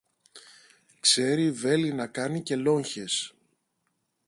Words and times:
ξέρει 0.99 1.51
βέλη 1.51 1.93
να 1.93 2.07
κάνει 2.07 2.41
και 2.43 2.55
λόγχες 2.55 3.33